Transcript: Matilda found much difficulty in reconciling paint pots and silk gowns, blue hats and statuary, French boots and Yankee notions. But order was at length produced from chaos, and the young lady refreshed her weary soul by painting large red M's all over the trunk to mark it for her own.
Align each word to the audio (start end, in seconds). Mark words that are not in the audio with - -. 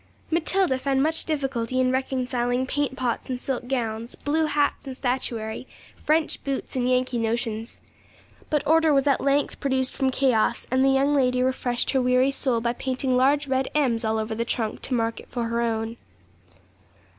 Matilda 0.31 0.79
found 0.79 1.03
much 1.03 1.25
difficulty 1.25 1.79
in 1.79 1.91
reconciling 1.91 2.65
paint 2.65 2.95
pots 2.95 3.29
and 3.29 3.39
silk 3.39 3.67
gowns, 3.67 4.15
blue 4.15 4.47
hats 4.47 4.87
and 4.87 4.97
statuary, 4.97 5.67
French 6.03 6.43
boots 6.43 6.75
and 6.75 6.89
Yankee 6.89 7.19
notions. 7.19 7.77
But 8.49 8.65
order 8.65 8.95
was 8.95 9.05
at 9.05 9.21
length 9.21 9.59
produced 9.59 9.95
from 9.95 10.09
chaos, 10.09 10.65
and 10.71 10.83
the 10.83 10.89
young 10.89 11.13
lady 11.13 11.43
refreshed 11.43 11.91
her 11.91 12.01
weary 12.01 12.31
soul 12.31 12.61
by 12.61 12.73
painting 12.73 13.15
large 13.15 13.45
red 13.47 13.67
M's 13.75 14.03
all 14.03 14.17
over 14.17 14.33
the 14.33 14.43
trunk 14.43 14.81
to 14.81 14.95
mark 14.95 15.19
it 15.19 15.29
for 15.29 15.43
her 15.49 15.61
own. 15.61 15.97